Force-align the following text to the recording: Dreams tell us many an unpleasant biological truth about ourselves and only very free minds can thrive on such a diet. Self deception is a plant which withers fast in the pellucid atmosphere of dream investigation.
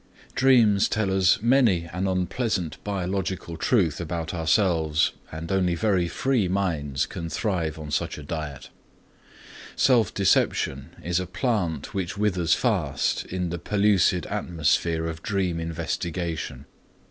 Dreams 0.33 0.89
tell 0.89 1.15
us 1.15 1.43
many 1.43 1.83
an 1.93 2.07
unpleasant 2.07 2.83
biological 2.83 3.55
truth 3.55 4.01
about 4.01 4.33
ourselves 4.33 5.11
and 5.31 5.51
only 5.51 5.75
very 5.75 6.07
free 6.07 6.47
minds 6.47 7.05
can 7.05 7.29
thrive 7.29 7.77
on 7.77 7.91
such 7.91 8.17
a 8.17 8.23
diet. 8.23 8.71
Self 9.75 10.11
deception 10.11 10.95
is 11.03 11.19
a 11.19 11.27
plant 11.27 11.93
which 11.93 12.17
withers 12.17 12.55
fast 12.55 13.25
in 13.25 13.51
the 13.51 13.59
pellucid 13.59 14.25
atmosphere 14.25 15.05
of 15.05 15.21
dream 15.21 15.59
investigation. 15.59 16.65